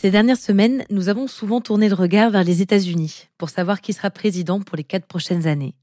Ces 0.00 0.12
dernières 0.12 0.36
semaines, 0.36 0.84
nous 0.90 1.08
avons 1.08 1.26
souvent 1.26 1.60
tourné 1.60 1.88
le 1.88 1.94
regard 1.96 2.30
vers 2.30 2.44
les 2.44 2.62
États-Unis 2.62 3.26
pour 3.36 3.50
savoir 3.50 3.80
qui 3.80 3.92
sera 3.92 4.10
président 4.10 4.60
pour 4.60 4.76
les 4.76 4.84
quatre 4.84 5.08
prochaines 5.08 5.48
années. 5.48 5.74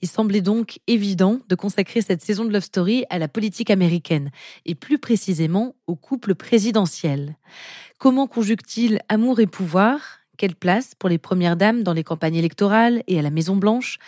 Il 0.00 0.08
semblait 0.08 0.40
donc 0.40 0.80
évident 0.88 1.38
de 1.48 1.54
consacrer 1.54 2.00
cette 2.00 2.22
saison 2.22 2.44
de 2.44 2.52
Love 2.52 2.64
Story 2.64 3.04
à 3.08 3.20
la 3.20 3.28
politique 3.28 3.70
américaine 3.70 4.32
et 4.66 4.74
plus 4.74 4.98
précisément 4.98 5.76
au 5.86 5.94
couple 5.94 6.34
présidentiel. 6.34 7.36
Comment 7.98 8.26
conjugue-t-il 8.26 8.98
amour 9.08 9.38
et 9.38 9.46
pouvoir? 9.46 10.00
Quelle 10.36 10.56
place 10.56 10.96
pour 10.98 11.08
les 11.08 11.18
premières 11.18 11.56
dames 11.56 11.84
dans 11.84 11.92
les 11.92 12.02
campagnes 12.02 12.34
électorales 12.34 13.04
et 13.06 13.16
à 13.20 13.22
la 13.22 13.30
Maison 13.30 13.54
Blanche? 13.54 13.98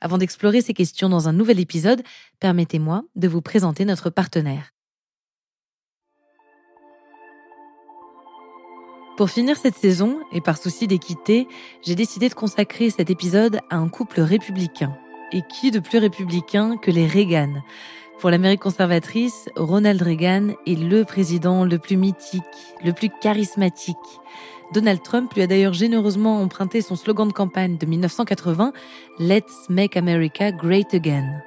Avant 0.00 0.18
d'explorer 0.18 0.60
ces 0.60 0.74
questions 0.74 1.08
dans 1.08 1.28
un 1.28 1.32
nouvel 1.32 1.60
épisode, 1.60 2.02
permettez-moi 2.40 3.04
de 3.14 3.28
vous 3.28 3.42
présenter 3.42 3.84
notre 3.84 4.10
partenaire. 4.10 4.73
Pour 9.16 9.30
finir 9.30 9.56
cette 9.56 9.76
saison, 9.76 10.18
et 10.32 10.40
par 10.40 10.58
souci 10.58 10.88
d'équité, 10.88 11.46
j'ai 11.82 11.94
décidé 11.94 12.28
de 12.28 12.34
consacrer 12.34 12.90
cet 12.90 13.10
épisode 13.10 13.60
à 13.70 13.76
un 13.76 13.88
couple 13.88 14.20
républicain. 14.20 14.92
Et 15.30 15.42
qui 15.42 15.70
de 15.70 15.78
plus 15.78 15.98
républicain 15.98 16.76
que 16.76 16.90
les 16.90 17.06
Reagan? 17.06 17.62
Pour 18.18 18.30
l'Amérique 18.30 18.62
conservatrice, 18.62 19.48
Ronald 19.54 20.02
Reagan 20.02 20.54
est 20.66 20.74
le 20.74 21.04
président 21.04 21.64
le 21.64 21.78
plus 21.78 21.96
mythique, 21.96 22.42
le 22.84 22.92
plus 22.92 23.08
charismatique. 23.20 23.96
Donald 24.72 25.00
Trump 25.04 25.32
lui 25.34 25.42
a 25.42 25.46
d'ailleurs 25.46 25.74
généreusement 25.74 26.40
emprunté 26.40 26.80
son 26.80 26.96
slogan 26.96 27.28
de 27.28 27.32
campagne 27.32 27.76
de 27.76 27.86
1980, 27.86 28.72
Let's 29.20 29.68
Make 29.68 29.96
America 29.96 30.50
Great 30.50 30.92
Again. 30.92 31.40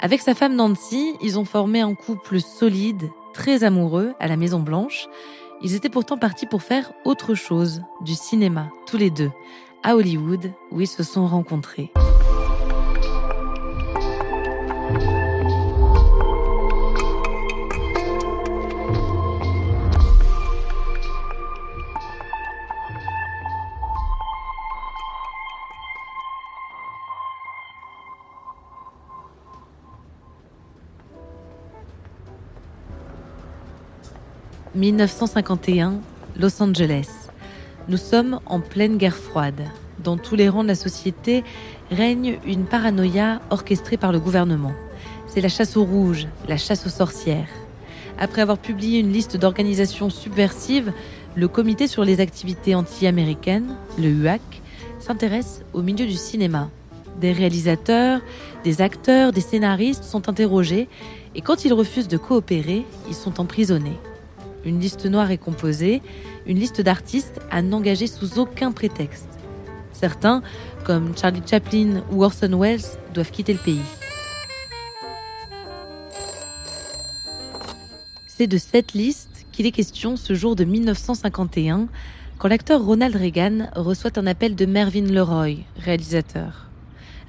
Avec 0.00 0.20
sa 0.20 0.34
femme 0.34 0.56
Nancy, 0.56 1.14
ils 1.22 1.38
ont 1.38 1.46
formé 1.46 1.80
un 1.80 1.94
couple 1.94 2.40
solide, 2.40 3.08
très 3.32 3.64
amoureux 3.64 4.12
à 4.20 4.28
la 4.28 4.36
Maison 4.36 4.60
Blanche. 4.60 5.08
Ils 5.60 5.74
étaient 5.74 5.88
pourtant 5.88 6.16
partis 6.16 6.46
pour 6.46 6.62
faire 6.62 6.92
autre 7.04 7.34
chose, 7.34 7.82
du 8.02 8.14
cinéma, 8.14 8.70
tous 8.86 8.96
les 8.96 9.10
deux, 9.10 9.30
à 9.82 9.96
Hollywood, 9.96 10.52
où 10.70 10.80
ils 10.80 10.86
se 10.86 11.02
sont 11.02 11.26
rencontrés. 11.26 11.90
1951, 34.78 36.00
Los 36.38 36.62
Angeles. 36.62 37.08
Nous 37.88 37.96
sommes 37.96 38.38
en 38.46 38.60
pleine 38.60 38.96
guerre 38.96 39.16
froide. 39.16 39.64
Dans 40.04 40.16
tous 40.16 40.36
les 40.36 40.48
rangs 40.48 40.62
de 40.62 40.68
la 40.68 40.76
société 40.76 41.42
règne 41.90 42.38
une 42.46 42.64
paranoïa 42.64 43.40
orchestrée 43.50 43.96
par 43.96 44.12
le 44.12 44.20
gouvernement. 44.20 44.72
C'est 45.26 45.40
la 45.40 45.48
chasse 45.48 45.76
aux 45.76 45.82
rouges, 45.82 46.28
la 46.46 46.56
chasse 46.56 46.86
aux 46.86 46.90
sorcières. 46.90 47.48
Après 48.20 48.40
avoir 48.40 48.58
publié 48.58 49.00
une 49.00 49.12
liste 49.12 49.36
d'organisations 49.36 50.10
subversives, 50.10 50.92
le 51.34 51.48
Comité 51.48 51.88
sur 51.88 52.04
les 52.04 52.20
activités 52.20 52.76
anti-américaines, 52.76 53.74
le 53.98 54.10
UAC, 54.10 54.40
s'intéresse 55.00 55.62
au 55.72 55.82
milieu 55.82 56.06
du 56.06 56.14
cinéma. 56.14 56.70
Des 57.20 57.32
réalisateurs, 57.32 58.20
des 58.62 58.80
acteurs, 58.80 59.32
des 59.32 59.40
scénaristes 59.40 60.04
sont 60.04 60.28
interrogés 60.28 60.88
et 61.34 61.40
quand 61.40 61.64
ils 61.64 61.72
refusent 61.72 62.06
de 62.06 62.16
coopérer, 62.16 62.86
ils 63.08 63.14
sont 63.16 63.40
emprisonnés. 63.40 63.98
Une 64.64 64.80
liste 64.80 65.06
noire 65.06 65.30
est 65.30 65.38
composée, 65.38 66.02
une 66.46 66.58
liste 66.58 66.80
d'artistes 66.80 67.40
à 67.50 67.62
n'engager 67.62 68.06
sous 68.06 68.38
aucun 68.38 68.72
prétexte. 68.72 69.28
Certains, 69.92 70.42
comme 70.84 71.16
Charlie 71.16 71.42
Chaplin 71.48 72.02
ou 72.10 72.24
Orson 72.24 72.58
Welles, 72.58 72.80
doivent 73.14 73.30
quitter 73.30 73.52
le 73.52 73.58
pays. 73.58 73.80
C'est 78.26 78.46
de 78.46 78.58
cette 78.58 78.92
liste 78.92 79.46
qu'il 79.50 79.66
est 79.66 79.72
question 79.72 80.16
ce 80.16 80.34
jour 80.34 80.54
de 80.54 80.64
1951, 80.64 81.88
quand 82.38 82.48
l'acteur 82.48 82.84
Ronald 82.84 83.16
Reagan 83.16 83.68
reçoit 83.74 84.16
un 84.16 84.28
appel 84.28 84.54
de 84.54 84.64
Mervyn 84.64 85.06
Leroy, 85.06 85.64
réalisateur. 85.76 86.68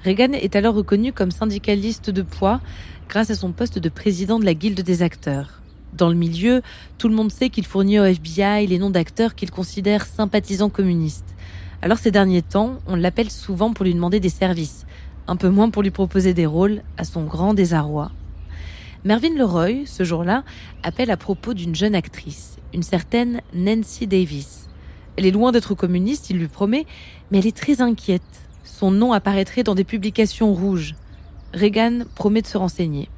Reagan 0.04 0.32
est 0.32 0.54
alors 0.54 0.74
reconnu 0.74 1.12
comme 1.12 1.32
syndicaliste 1.32 2.10
de 2.10 2.22
poids 2.22 2.60
grâce 3.08 3.30
à 3.30 3.34
son 3.34 3.50
poste 3.50 3.80
de 3.80 3.88
président 3.88 4.38
de 4.38 4.44
la 4.44 4.54
Guilde 4.54 4.80
des 4.80 5.02
acteurs. 5.02 5.59
Dans 5.92 6.08
le 6.08 6.14
milieu, 6.14 6.62
tout 6.98 7.08
le 7.08 7.14
monde 7.14 7.32
sait 7.32 7.50
qu'il 7.50 7.66
fournit 7.66 7.98
au 7.98 8.04
FBI 8.04 8.66
les 8.66 8.78
noms 8.78 8.90
d'acteurs 8.90 9.34
qu'il 9.34 9.50
considère 9.50 10.06
sympathisants 10.06 10.70
communistes. 10.70 11.34
Alors 11.82 11.98
ces 11.98 12.10
derniers 12.10 12.42
temps, 12.42 12.78
on 12.86 12.94
l'appelle 12.94 13.30
souvent 13.30 13.72
pour 13.72 13.84
lui 13.84 13.94
demander 13.94 14.20
des 14.20 14.28
services, 14.28 14.86
un 15.26 15.36
peu 15.36 15.48
moins 15.48 15.70
pour 15.70 15.82
lui 15.82 15.90
proposer 15.90 16.34
des 16.34 16.46
rôles, 16.46 16.82
à 16.96 17.04
son 17.04 17.24
grand 17.24 17.54
désarroi. 17.54 18.12
Mervyn 19.04 19.34
Leroy, 19.34 19.86
ce 19.86 20.04
jour-là, 20.04 20.44
appelle 20.82 21.10
à 21.10 21.16
propos 21.16 21.54
d'une 21.54 21.74
jeune 21.74 21.94
actrice, 21.94 22.58
une 22.74 22.82
certaine 22.82 23.40
Nancy 23.54 24.06
Davis. 24.06 24.68
Elle 25.16 25.26
est 25.26 25.30
loin 25.30 25.52
d'être 25.52 25.74
communiste, 25.74 26.30
il 26.30 26.38
lui 26.38 26.48
promet, 26.48 26.86
mais 27.30 27.38
elle 27.38 27.46
est 27.46 27.56
très 27.56 27.80
inquiète. 27.80 28.22
Son 28.62 28.90
nom 28.90 29.12
apparaîtrait 29.12 29.62
dans 29.62 29.74
des 29.74 29.84
publications 29.84 30.52
rouges. 30.52 30.94
Reagan 31.54 32.00
promet 32.14 32.42
de 32.42 32.46
se 32.46 32.58
renseigner. 32.58 33.08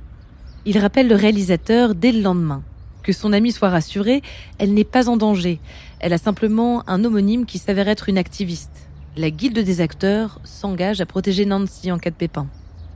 Il 0.65 0.79
rappelle 0.79 1.09
le 1.09 1.17
réalisateur 1.17 1.95
dès 1.95 2.13
le 2.13 2.21
lendemain. 2.21 2.63
Que 3.03 3.13
son 3.13 3.33
amie 3.33 3.51
soit 3.51 3.71
rassurée, 3.71 4.23
elle 4.59 4.75
n'est 4.75 4.85
pas 4.85 5.09
en 5.09 5.17
danger. 5.17 5.59
Elle 5.99 6.13
a 6.13 6.19
simplement 6.19 6.89
un 6.89 7.05
homonyme 7.05 7.47
qui 7.47 7.59
s'avère 7.59 7.89
être 7.89 8.09
une 8.09 8.19
activiste. 8.19 8.89
La 9.17 9.31
guilde 9.31 9.59
des 9.59 9.81
acteurs 9.81 10.41
s'engage 10.45 11.01
à 11.01 11.07
protéger 11.07 11.45
Nancy 11.47 11.91
en 11.91 11.99
cas 11.99 12.11
de 12.11 12.15
pépin. 12.15 12.47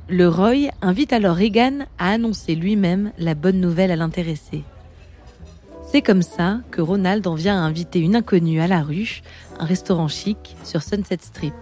Le 0.08 0.28
Roy 0.28 0.70
invite 0.80 1.12
alors 1.12 1.34
Reagan 1.34 1.86
à 1.98 2.10
annoncer 2.10 2.54
lui-même 2.54 3.10
la 3.18 3.34
bonne 3.34 3.60
nouvelle 3.60 3.90
à 3.90 3.96
l'intéressé. 3.96 4.62
C'est 5.90 6.02
comme 6.02 6.22
ça 6.22 6.60
que 6.70 6.80
Ronald 6.80 7.26
en 7.26 7.34
vient 7.34 7.56
à 7.56 7.66
inviter 7.66 7.98
une 7.98 8.14
inconnue 8.14 8.60
à 8.60 8.68
la 8.68 8.82
rue, 8.82 9.22
un 9.58 9.64
restaurant 9.64 10.08
chic 10.08 10.56
sur 10.62 10.82
Sunset 10.82 11.18
Strip. 11.20 11.54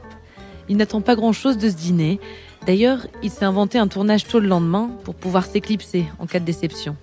Il 0.68 0.76
n'attend 0.76 1.00
pas 1.00 1.14
grand-chose 1.14 1.58
de 1.58 1.68
ce 1.68 1.74
dîner. 1.74 2.20
D'ailleurs, 2.66 3.06
il 3.22 3.30
s'est 3.30 3.44
inventé 3.44 3.78
un 3.78 3.88
tournage 3.88 4.26
tôt 4.26 4.40
le 4.40 4.48
lendemain 4.48 4.90
pour 5.04 5.14
pouvoir 5.14 5.44
s'éclipser 5.44 6.06
en 6.18 6.26
cas 6.26 6.40
de 6.40 6.44
déception. 6.44 6.96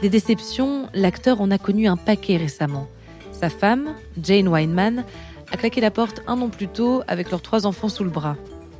Des 0.00 0.08
déceptions, 0.08 0.88
l'acteur 0.94 1.40
en 1.40 1.50
a 1.50 1.58
connu 1.58 1.88
un 1.88 1.96
paquet 1.96 2.36
récemment. 2.36 2.88
Sa 3.32 3.50
femme, 3.50 3.94
Jane 4.22 4.48
Weinman, 4.48 5.04
a 5.52 5.56
claqué 5.56 5.80
la 5.80 5.90
porte 5.90 6.22
un 6.26 6.40
an 6.40 6.48
plus 6.48 6.68
tôt 6.68 7.02
avec 7.06 7.30
leurs 7.30 7.42
trois 7.42 7.66
enfants 7.66 7.88
sous 7.88 8.04
le 8.04 8.10
bras. 8.10 8.36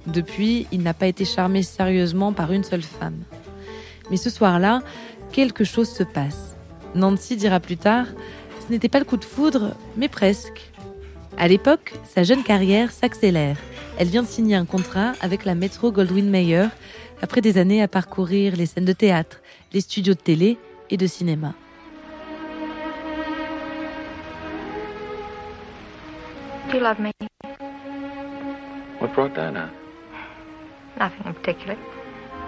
Depuis, 0.07 0.67
il 0.73 0.83
n'a 0.83 0.95
pas 0.95 1.07
été 1.07 1.25
charmé 1.25 1.63
sérieusement 1.63 2.33
par 2.33 2.53
une 2.53 2.65
seule 2.65 2.83
femme. 2.83 3.19
Mais 4.11 4.17
ce 4.17 4.31
soir-là, 4.31 4.83
quelque 5.33 5.65
chose 5.65 5.91
se 5.91 6.03
passe. 6.03 6.57
Nancy 6.95 7.37
dira 7.37 7.61
plus 7.61 7.77
tard, 7.77 8.07
ce 8.67 8.73
n'était 8.73 8.89
pas 8.89 8.99
le 8.99 9.05
coup 9.05 9.19
de 9.19 9.25
foudre, 9.25 9.75
mais 9.97 10.09
presque. 10.09 10.73
À 11.37 11.49
l'époque, 11.49 11.95
sa 12.05 12.23
jeune 12.23 12.43
carrière 12.43 12.91
s'accélère. 12.91 13.57
Elle 13.99 14.07
vient 14.07 14.23
de 14.23 14.29
signer 14.29 14.55
un 14.55 14.65
contrat 14.65 15.15
avec 15.21 15.45
la 15.45 15.57
Metro 15.57 15.91
Goldwyn 15.91 16.31
Mayer 16.31 16.69
après 17.21 17.41
des 17.41 17.59
années 17.59 17.83
à 17.83 17.89
parcourir 17.89 18.55
les 18.55 18.67
scènes 18.67 18.85
de 18.85 18.93
théâtre, 18.93 19.41
les 19.73 19.81
studios 19.81 20.15
de 20.15 20.21
télé 20.21 20.57
et 20.89 20.97
de 20.97 21.07
cinéma. 21.09 21.55
Do 26.71 26.77
you 26.77 26.81
love 26.81 27.01
me? 27.01 27.11
What 29.01 29.15
brought 29.15 29.35
that 29.35 29.57
on? 29.57 29.71
Nothing 31.01 31.27
in 31.27 31.35
particular. 31.35 31.77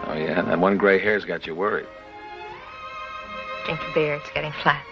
Oh, 0.07 0.15
yeah? 0.15 0.43
That 0.43 0.61
one 0.61 0.77
gray 0.77 1.01
hair's 1.01 1.25
got 1.25 1.49
you 1.49 1.57
worried. 1.57 1.87
Drink 3.65 3.81
your 3.83 3.95
beer, 3.95 4.15
it's 4.15 4.31
getting 4.35 4.53
flat. 4.63 4.90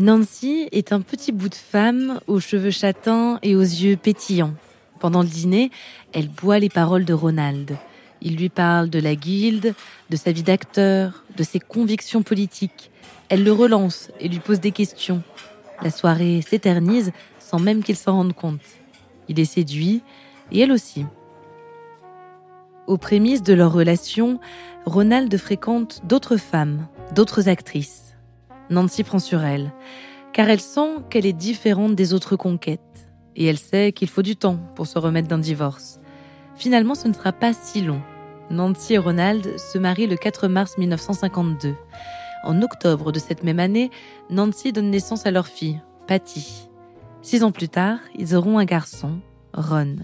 Nancy 0.00 0.66
est 0.72 0.94
un 0.94 1.02
petit 1.02 1.30
bout 1.30 1.50
de 1.50 1.54
femme 1.54 2.20
aux 2.26 2.40
cheveux 2.40 2.70
châtains 2.70 3.38
et 3.42 3.54
aux 3.54 3.60
yeux 3.60 3.98
pétillants. 3.98 4.54
Pendant 4.98 5.20
le 5.20 5.28
dîner, 5.28 5.70
elle 6.14 6.28
boit 6.28 6.58
les 6.58 6.70
paroles 6.70 7.04
de 7.04 7.12
Ronald. 7.12 7.76
Il 8.22 8.36
lui 8.36 8.48
parle 8.48 8.88
de 8.88 8.98
la 8.98 9.14
guilde, 9.14 9.74
de 10.08 10.16
sa 10.16 10.32
vie 10.32 10.42
d'acteur, 10.42 11.22
de 11.36 11.42
ses 11.42 11.60
convictions 11.60 12.22
politiques. 12.22 12.90
Elle 13.28 13.44
le 13.44 13.52
relance 13.52 14.10
et 14.20 14.28
lui 14.28 14.38
pose 14.38 14.58
des 14.58 14.70
questions. 14.70 15.22
La 15.82 15.90
soirée 15.90 16.40
s'éternise 16.40 17.12
sans 17.38 17.58
même 17.58 17.82
qu'il 17.82 17.96
s'en 17.96 18.12
rende 18.12 18.32
compte. 18.32 18.62
Il 19.28 19.38
est 19.38 19.44
séduit, 19.44 20.00
et 20.50 20.60
elle 20.60 20.72
aussi. 20.72 21.04
Aux 22.86 22.96
prémices 22.96 23.42
de 23.42 23.52
leur 23.52 23.70
relation, 23.70 24.40
Ronald 24.86 25.36
fréquente 25.36 26.00
d'autres 26.04 26.38
femmes, 26.38 26.86
d'autres 27.14 27.50
actrices. 27.50 28.09
Nancy 28.70 29.02
prend 29.02 29.18
sur 29.18 29.42
elle, 29.42 29.72
car 30.32 30.48
elle 30.48 30.60
sent 30.60 30.98
qu'elle 31.10 31.26
est 31.26 31.32
différente 31.32 31.94
des 31.94 32.14
autres 32.14 32.36
conquêtes, 32.36 32.80
et 33.36 33.46
elle 33.46 33.58
sait 33.58 33.92
qu'il 33.92 34.08
faut 34.08 34.22
du 34.22 34.36
temps 34.36 34.58
pour 34.74 34.86
se 34.86 34.98
remettre 34.98 35.28
d'un 35.28 35.38
divorce. 35.38 36.00
Finalement, 36.54 36.94
ce 36.94 37.08
ne 37.08 37.12
sera 37.12 37.32
pas 37.32 37.52
si 37.52 37.82
long. 37.82 38.00
Nancy 38.50 38.94
et 38.94 38.98
Ronald 38.98 39.58
se 39.58 39.78
marient 39.78 40.06
le 40.06 40.16
4 40.16 40.48
mars 40.48 40.78
1952. 40.78 41.74
En 42.44 42.62
octobre 42.62 43.12
de 43.12 43.18
cette 43.18 43.44
même 43.44 43.60
année, 43.60 43.90
Nancy 44.30 44.72
donne 44.72 44.90
naissance 44.90 45.26
à 45.26 45.30
leur 45.30 45.46
fille, 45.46 45.80
Patty. 46.06 46.68
Six 47.22 47.44
ans 47.44 47.52
plus 47.52 47.68
tard, 47.68 47.98
ils 48.16 48.34
auront 48.34 48.58
un 48.58 48.64
garçon, 48.64 49.20
Ron. 49.52 49.96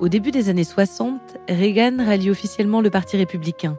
Au 0.00 0.08
début 0.08 0.32
des 0.32 0.48
années 0.48 0.64
60, 0.64 1.20
Reagan 1.48 2.04
rallie 2.04 2.30
officiellement 2.30 2.80
le 2.80 2.90
Parti 2.90 3.16
républicain. 3.16 3.78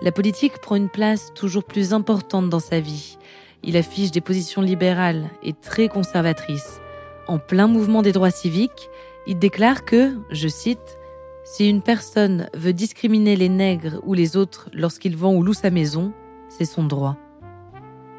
La 0.00 0.10
politique 0.10 0.58
prend 0.58 0.74
une 0.74 0.88
place 0.88 1.32
toujours 1.34 1.62
plus 1.62 1.92
importante 1.92 2.48
dans 2.48 2.60
sa 2.60 2.80
vie. 2.80 3.16
Il 3.62 3.76
affiche 3.76 4.10
des 4.10 4.20
positions 4.20 4.60
libérales 4.60 5.30
et 5.44 5.52
très 5.52 5.88
conservatrices. 5.88 6.80
En 7.28 7.38
plein 7.38 7.68
mouvement 7.68 8.02
des 8.02 8.10
droits 8.10 8.32
civiques, 8.32 8.90
il 9.28 9.38
déclare 9.38 9.84
que, 9.84 10.16
je 10.30 10.48
cite, 10.48 10.98
Si 11.44 11.68
une 11.68 11.82
personne 11.82 12.48
veut 12.54 12.72
discriminer 12.72 13.36
les 13.36 13.48
nègres 13.48 14.00
ou 14.04 14.14
les 14.14 14.36
autres 14.36 14.68
lorsqu'il 14.72 15.16
vend 15.16 15.32
ou 15.34 15.44
loue 15.44 15.54
sa 15.54 15.70
maison, 15.70 16.12
c'est 16.48 16.64
son 16.64 16.84
droit. 16.84 17.16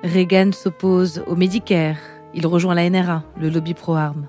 Reagan 0.03 0.51
s'oppose 0.53 1.23
au 1.27 1.35
Medicare, 1.35 1.97
il 2.33 2.47
rejoint 2.47 2.75
la 2.75 2.89
NRA, 2.89 3.23
le 3.37 3.49
lobby 3.49 3.73
pro-armes. 3.73 4.27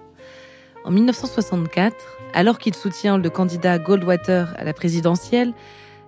En 0.84 0.90
1964, 0.90 1.96
alors 2.34 2.58
qu'il 2.58 2.74
soutient 2.74 3.16
le 3.16 3.30
candidat 3.30 3.78
Goldwater 3.78 4.54
à 4.58 4.64
la 4.64 4.74
présidentielle, 4.74 5.54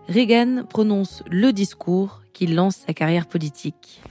Reagan 0.08 0.64
prononce 0.68 1.22
le 1.30 1.52
discours 1.52 2.20
qui 2.34 2.46
lance 2.46 2.84
sa 2.86 2.92
carrière 2.92 3.26
politique. 3.26 4.02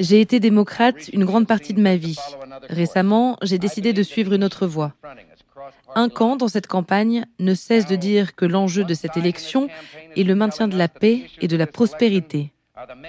J'ai 0.00 0.20
été 0.20 0.40
démocrate 0.40 1.08
une 1.12 1.24
grande 1.24 1.46
partie 1.46 1.72
de 1.72 1.80
ma 1.80 1.94
vie. 1.94 2.18
Récemment, 2.68 3.36
j'ai 3.42 3.58
décidé 3.58 3.92
de 3.92 4.02
suivre 4.02 4.32
une 4.32 4.42
autre 4.42 4.66
voie. 4.66 4.92
Un 5.94 6.08
camp 6.08 6.34
dans 6.34 6.48
cette 6.48 6.66
campagne 6.66 7.24
ne 7.38 7.54
cesse 7.54 7.86
de 7.86 7.94
dire 7.94 8.34
que 8.34 8.44
l'enjeu 8.44 8.82
de 8.82 8.94
cette 8.94 9.16
élection 9.16 9.68
est 10.16 10.24
le 10.24 10.34
maintien 10.34 10.66
de 10.66 10.76
la 10.76 10.88
paix 10.88 11.22
et 11.40 11.46
de 11.46 11.56
la 11.56 11.68
prospérité. 11.68 12.52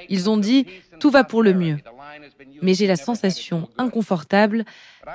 Ils 0.09 0.29
ont 0.29 0.37
dit 0.37 0.67
tout 0.99 1.09
va 1.09 1.23
pour 1.23 1.41
le 1.41 1.53
mieux. 1.53 1.77
Mais 2.61 2.73
j'ai 2.73 2.87
la 2.87 2.95
sensation 2.95 3.69
inconfortable 3.77 4.65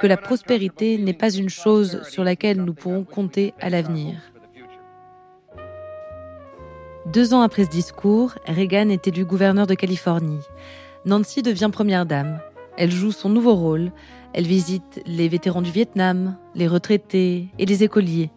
que 0.01 0.07
la 0.07 0.17
prospérité 0.17 0.99
n'est 0.99 1.13
pas 1.13 1.31
une 1.31 1.49
chose 1.49 2.03
sur 2.09 2.25
laquelle 2.25 2.63
nous 2.63 2.75
pourrons 2.75 3.05
compter 3.05 3.55
à 3.61 3.71
l'avenir. 3.71 4.17
Deux 7.13 7.33
ans 7.33 7.41
après 7.41 7.65
ce 7.65 7.71
discours, 7.71 8.35
Reagan 8.47 8.91
est 8.91 9.09
élu 9.09 9.25
gouverneur 9.25 9.67
de 9.67 9.75
Californie. 9.75 10.43
Nancy 11.07 11.43
devient 11.43 11.71
première 11.73 12.05
dame. 12.05 12.41
Elle 12.77 12.91
joue 12.91 13.13
son 13.13 13.31
nouveau 13.31 13.55
rôle. 13.55 13.93
Elle 14.35 14.47
visite 14.47 15.01
les 15.07 15.27
vétérans 15.29 15.63
du 15.63 15.71
Vietnam, 15.71 16.37
les 16.55 16.69
retraités 16.69 17.49
et 17.59 17.65
les 17.65 17.83
écoliers. 17.83 18.31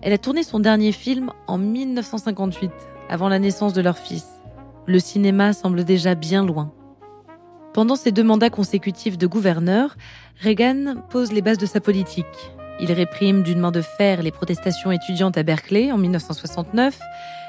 Elle 0.00 0.12
a 0.12 0.18
tourné 0.18 0.42
son 0.42 0.58
dernier 0.58 0.90
film 0.90 1.30
en 1.46 1.58
1958, 1.58 2.72
avant 3.08 3.28
la 3.28 3.38
naissance 3.38 3.72
de 3.72 3.82
leur 3.82 3.98
fils. 3.98 4.26
Le 4.86 4.98
cinéma 4.98 5.52
semble 5.52 5.84
déjà 5.84 6.16
bien 6.16 6.44
loin. 6.44 6.72
Pendant 7.74 7.96
ses 7.96 8.12
deux 8.12 8.22
mandats 8.22 8.50
consécutifs 8.50 9.16
de 9.16 9.26
gouverneur, 9.26 9.96
Reagan 10.42 10.96
pose 11.08 11.32
les 11.32 11.40
bases 11.40 11.56
de 11.56 11.64
sa 11.64 11.80
politique. 11.80 12.26
Il 12.80 12.92
réprime 12.92 13.42
d'une 13.42 13.60
main 13.60 13.70
de 13.70 13.80
fer 13.80 14.22
les 14.22 14.30
protestations 14.30 14.92
étudiantes 14.92 15.38
à 15.38 15.42
Berkeley 15.42 15.90
en 15.90 15.96
1969, 15.96 16.98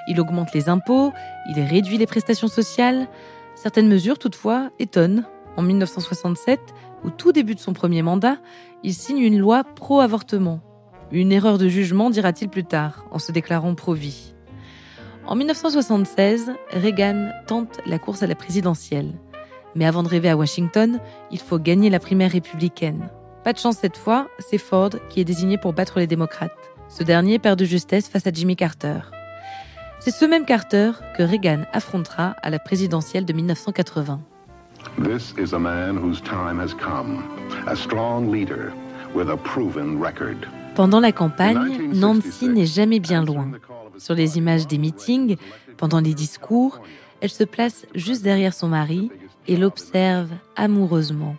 il 0.08 0.22
augmente 0.22 0.54
les 0.54 0.70
impôts, 0.70 1.12
il 1.50 1.60
réduit 1.60 1.98
les 1.98 2.06
prestations 2.06 2.48
sociales. 2.48 3.08
Certaines 3.56 3.88
mesures, 3.90 4.18
toutefois, 4.18 4.70
étonnent. 4.80 5.25
En 5.58 5.62
1967, 5.62 6.60
au 7.04 7.10
tout 7.10 7.34
début 7.34 7.56
de 7.56 7.60
son 7.60 7.74
premier 7.74 8.02
mandat, 8.02 8.38
il 8.84 8.94
signe 8.94 9.20
une 9.20 9.38
loi 9.38 9.64
pro-avortement. 9.64 10.62
Une 11.12 11.31
erreur 11.31 11.58
de 11.58 11.68
jugement, 11.68 12.10
dira-t-il 12.10 12.50
plus 12.50 12.64
tard, 12.64 13.06
en 13.12 13.20
se 13.20 13.31
déclarant 13.31 13.75
pro-vie. 13.75 14.34
En 15.28 15.36
1976, 15.36 16.52
Reagan 16.72 17.30
tente 17.46 17.80
la 17.86 18.00
course 18.00 18.24
à 18.24 18.28
la 18.28 18.36
présidentielle. 18.36 19.14
Mais 19.75 19.86
avant 19.86 20.04
de 20.04 20.08
rêver 20.08 20.30
à 20.30 20.38
Washington, 20.38 21.00
il 21.31 21.40
faut 21.40 21.60
gagner 21.60 21.90
la 21.90 22.00
primaire 22.00 22.31
républicaine. 22.31 23.10
Pas 23.44 23.54
de 23.54 23.58
chance 23.58 23.78
cette 23.78 23.98
fois, 23.98 24.28
c'est 24.40 24.58
Ford 24.58 24.92
qui 25.10 25.20
est 25.20 25.25
désigné 25.25 25.58
pour 25.58 25.74
battre 25.74 26.00
les 26.00 26.08
démocrates. 26.08 26.52
Ce 26.90 27.04
dernier 27.04 27.40
perd 27.40 27.60
de 27.60 27.66
justesse 27.66 28.08
face 28.08 28.28
à 28.28 28.31
Jimmy 28.31 28.56
Carter. 28.56 29.00
C'est 30.00 30.12
ce 30.12 30.25
même 30.25 30.46
Carter 30.46 30.92
que 31.18 31.24
Reagan 31.24 31.64
affrontera 31.74 32.36
à 32.42 32.50
la 32.50 32.60
présidentielle 32.60 33.25
de 33.25 33.34
1980. 33.34 34.20
This 35.02 35.34
is 35.38 35.54
a 35.54 35.60
man 35.60 35.98
whose 35.98 36.22
time 36.22 36.60
has 36.60 36.74
come, 36.74 37.24
a 37.68 37.75
strong 37.75 38.31
leader 38.31 38.74
with 39.16 39.30
a 39.30 39.38
proven 39.38 40.00
record. 40.00 40.46
Pendant 40.75 41.00
la 41.00 41.12
campagne, 41.12 41.90
Nancy 41.94 42.48
n'est 42.48 42.66
jamais 42.66 43.00
bien 43.00 43.24
loin. 43.24 43.52
Sur 43.98 44.16
les 44.16 44.38
images 44.38 44.68
des 44.68 44.78
meetings, 44.78 45.38
pendant 45.78 46.00
les 46.00 46.14
discours, 46.14 46.80
elle 47.22 47.30
se 47.30 47.44
place 47.44 47.86
juste 47.96 48.24
derrière 48.24 48.54
son 48.54 48.68
mari 48.68 49.10
et 49.48 49.57
l'observe 49.57 50.30
amoureusement. 50.56 51.36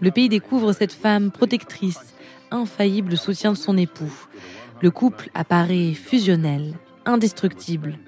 Le 0.00 0.10
pays 0.10 0.28
découvre 0.28 0.72
cette 0.72 0.92
femme 0.92 1.30
protectrice, 1.30 2.14
infaillible 2.50 3.16
soutien 3.16 3.52
de 3.52 3.56
son 3.56 3.76
époux. 3.76 4.12
Le 4.80 4.90
couple 4.90 5.30
apparaît 5.34 5.94
fusionnel, 5.94 6.74
indestructible. 7.04 7.98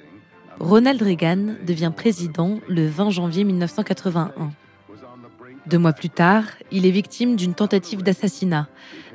Ronald 0.60 1.02
Reagan 1.02 1.56
devient 1.66 1.92
président 1.94 2.60
le 2.68 2.86
20 2.86 3.10
janvier 3.10 3.44
1981. 3.44 4.52
Deux 5.66 5.78
mois 5.78 5.92
plus 5.92 6.10
tard, 6.10 6.44
il 6.70 6.86
est 6.86 6.90
victime 6.90 7.36
d'une 7.36 7.54
tentative 7.54 8.02
d'assassinat. 8.02 8.68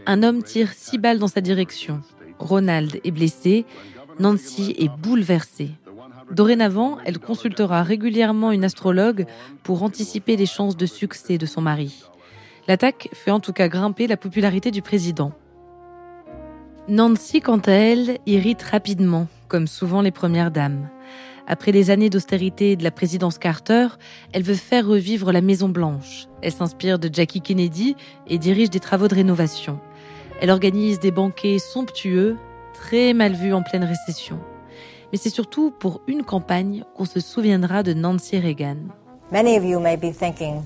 Un 0.06 0.24
homme 0.24 0.44
tire 0.44 0.72
six 0.74 0.98
balles 0.98 1.20
dans 1.20 1.28
sa 1.28 1.42
direction. 1.42 2.02
Ronald 2.40 3.00
est 3.04 3.12
blessé, 3.12 3.66
Nancy 4.20 4.76
est 4.78 4.90
bouleversée. 4.90 5.72
Dorénavant, 6.32 6.98
elle 7.06 7.20
consultera 7.20 7.84
régulièrement 7.84 8.52
une 8.52 8.64
astrologue 8.64 9.26
pour 9.64 9.84
anticiper 9.84 10.36
les 10.36 10.48
chances 10.48 10.76
de 10.76 10.86
succès 10.86 11.38
de 11.38 11.46
son 11.46 11.62
mari. 11.62 12.04
L'attaque 12.68 13.10
fait 13.14 13.32
en 13.32 13.40
tout 13.40 13.54
cas 13.54 13.68
grimper 13.68 14.08
la 14.08 14.18
popularité 14.18 14.72
du 14.72 14.82
président. 14.82 15.34
Nancy, 16.88 17.42
quant 17.42 17.60
à 17.60 17.72
elle, 17.72 18.18
irrite 18.26 18.64
rapidement, 18.64 19.28
comme 19.48 19.68
souvent 19.68 20.02
les 20.02 20.12
premières 20.12 20.52
dames. 20.52 20.90
Après 21.48 21.72
les 21.72 21.92
années 21.92 22.10
d'austérité 22.10 22.76
de 22.76 22.84
la 22.84 22.90
présidence 22.90 23.38
Carter, 23.38 23.88
elle 24.34 24.42
veut 24.42 24.56
faire 24.56 24.88
revivre 24.88 25.32
la 25.32 25.42
Maison 25.42 25.70
Blanche. 25.70 26.26
Elle 26.42 26.52
s'inspire 26.52 26.98
de 26.98 27.10
Jackie 27.14 27.42
Kennedy 27.42 27.96
et 28.28 28.40
dirige 28.40 28.72
des 28.72 28.80
travaux 28.80 29.08
de 29.08 29.16
rénovation. 29.16 29.80
Elle 30.42 30.50
organise 30.50 31.00
des 31.00 31.12
banquets 31.12 31.60
somptueux, 31.60 32.36
très 32.74 33.14
mal 33.14 33.34
vus 33.34 33.54
en 33.54 33.62
pleine 33.62 33.84
récession 33.84 34.40
mais 35.16 35.22
c'est 35.22 35.30
surtout 35.30 35.72
pour 35.72 36.02
une 36.08 36.24
campagne 36.24 36.84
qu'on 36.94 37.06
se 37.06 37.22
souviendra 37.22 37.84
de 37.84 37.94
Nancy 37.94 38.38
Reagan. 38.38 38.90
Many 39.32 39.56
of 39.56 39.64
you 39.64 39.80
may 39.80 39.96
be 39.96 40.12
thinking, 40.12 40.66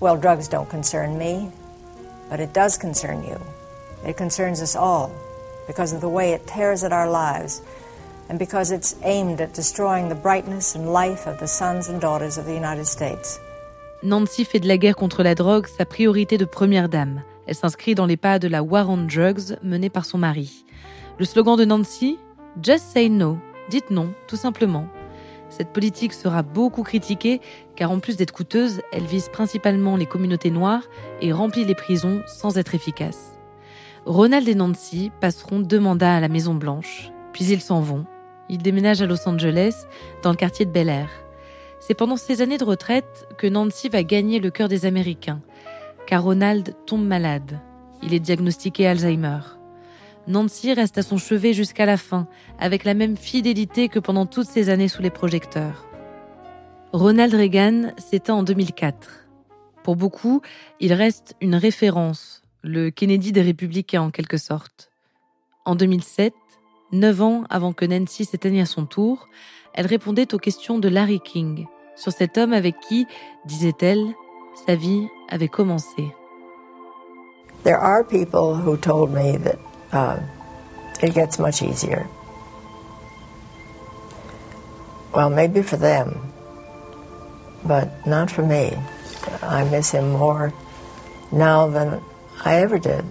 well, 0.00 0.16
drugs 0.16 0.46
don't 0.48 0.70
concern 0.70 1.18
me, 1.18 1.50
but 2.30 2.38
it 2.38 2.54
does 2.54 2.78
concern 2.78 3.24
you. 3.24 3.38
It 4.08 4.16
concerns 4.16 4.62
us 4.62 4.76
all 4.76 5.10
because 5.66 5.92
of 5.92 6.00
the 6.00 6.06
way 6.08 6.32
it 6.32 6.46
tears 6.46 6.84
at 6.84 6.92
our 6.92 7.10
lives 7.10 7.60
and 8.30 8.38
because 8.38 8.70
it's 8.70 8.94
aimed 9.02 9.40
at 9.40 9.52
destroying 9.52 10.08
the 10.08 10.14
brightness 10.14 10.76
and 10.76 10.92
life 10.92 11.26
of 11.26 11.40
the 11.40 11.48
sons 11.48 11.88
and 11.88 12.00
daughters 12.00 12.38
of 12.38 12.44
the 12.44 12.54
United 12.54 12.86
States. 12.86 13.40
Nancy 14.04 14.44
fait 14.44 14.60
de 14.60 14.68
la 14.68 14.78
guerre 14.78 14.94
contre 14.94 15.24
la 15.24 15.34
drogue 15.34 15.66
sa 15.66 15.84
priorité 15.84 16.38
de 16.38 16.44
première 16.44 16.88
dame. 16.88 17.22
Elle 17.48 17.56
s'inscrit 17.56 17.96
dans 17.96 18.06
les 18.06 18.16
pas 18.16 18.38
de 18.38 18.46
la 18.46 18.62
War 18.62 18.88
on 18.88 19.08
Drugs 19.08 19.56
menée 19.64 19.90
par 19.90 20.04
son 20.04 20.18
mari. 20.18 20.64
Le 21.18 21.24
slogan 21.24 21.56
de 21.56 21.64
Nancy, 21.64 22.16
Just 22.62 22.84
Say 22.92 23.08
No, 23.08 23.38
Dites 23.72 23.90
non, 23.90 24.12
tout 24.26 24.36
simplement. 24.36 24.86
Cette 25.48 25.72
politique 25.72 26.12
sera 26.12 26.42
beaucoup 26.42 26.82
critiquée 26.82 27.40
car 27.74 27.90
en 27.90 28.00
plus 28.00 28.18
d'être 28.18 28.30
coûteuse, 28.30 28.82
elle 28.92 29.06
vise 29.06 29.30
principalement 29.30 29.96
les 29.96 30.04
communautés 30.04 30.50
noires 30.50 30.82
et 31.22 31.32
remplit 31.32 31.64
les 31.64 31.74
prisons 31.74 32.20
sans 32.26 32.58
être 32.58 32.74
efficace. 32.74 33.38
Ronald 34.04 34.46
et 34.46 34.54
Nancy 34.54 35.10
passeront 35.22 35.60
deux 35.60 35.80
mandats 35.80 36.16
à 36.16 36.20
la 36.20 36.28
Maison 36.28 36.54
Blanche, 36.54 37.10
puis 37.32 37.46
ils 37.46 37.62
s'en 37.62 37.80
vont. 37.80 38.04
Ils 38.50 38.60
déménagent 38.60 39.00
à 39.00 39.06
Los 39.06 39.26
Angeles, 39.26 39.86
dans 40.22 40.32
le 40.32 40.36
quartier 40.36 40.66
de 40.66 40.70
Bel 40.70 40.90
Air. 40.90 41.08
C'est 41.80 41.94
pendant 41.94 42.18
ces 42.18 42.42
années 42.42 42.58
de 42.58 42.64
retraite 42.64 43.26
que 43.38 43.46
Nancy 43.46 43.88
va 43.88 44.02
gagner 44.02 44.38
le 44.38 44.50
cœur 44.50 44.68
des 44.68 44.84
Américains, 44.84 45.40
car 46.06 46.24
Ronald 46.24 46.76
tombe 46.84 47.06
malade. 47.06 47.58
Il 48.02 48.12
est 48.12 48.20
diagnostiqué 48.20 48.86
Alzheimer. 48.86 49.61
Nancy 50.28 50.72
reste 50.72 50.98
à 50.98 51.02
son 51.02 51.18
chevet 51.18 51.52
jusqu'à 51.52 51.86
la 51.86 51.96
fin, 51.96 52.28
avec 52.58 52.84
la 52.84 52.94
même 52.94 53.16
fidélité 53.16 53.88
que 53.88 53.98
pendant 53.98 54.26
toutes 54.26 54.46
ces 54.46 54.68
années 54.68 54.88
sous 54.88 55.02
les 55.02 55.10
projecteurs. 55.10 55.86
Ronald 56.92 57.34
Reagan 57.34 57.92
s'éteint 57.98 58.34
en 58.34 58.42
2004. 58.42 59.26
Pour 59.82 59.96
beaucoup, 59.96 60.42
il 60.78 60.92
reste 60.92 61.34
une 61.40 61.56
référence, 61.56 62.42
le 62.62 62.90
Kennedy 62.90 63.32
des 63.32 63.42
républicains 63.42 64.02
en 64.02 64.10
quelque 64.10 64.36
sorte. 64.36 64.90
En 65.64 65.74
2007, 65.74 66.34
neuf 66.92 67.20
ans 67.20 67.44
avant 67.50 67.72
que 67.72 67.84
Nancy 67.84 68.24
s'éteigne 68.24 68.60
à 68.60 68.66
son 68.66 68.86
tour, 68.86 69.28
elle 69.74 69.86
répondait 69.86 70.34
aux 70.34 70.38
questions 70.38 70.78
de 70.78 70.88
Larry 70.88 71.20
King 71.20 71.66
sur 71.96 72.12
cet 72.12 72.38
homme 72.38 72.52
avec 72.52 72.78
qui, 72.80 73.06
disait-elle, 73.44 74.04
sa 74.66 74.76
vie 74.76 75.06
avait 75.28 75.48
commencé. 75.48 76.12
Uh, 79.92 80.20
it 81.02 81.14
gets 81.14 81.38
much 81.38 81.62
easier. 81.62 82.08
Well, 85.14 85.28
maybe 85.28 85.62
for 85.62 85.76
them, 85.76 86.32
but 87.64 88.06
not 88.06 88.30
for 88.30 88.44
me. 88.44 88.76
I 89.42 89.64
miss 89.64 89.90
him 89.90 90.10
more 90.12 90.52
now 91.30 91.68
than 91.68 92.02
I 92.44 92.56
ever 92.62 92.78
did. 92.78 93.04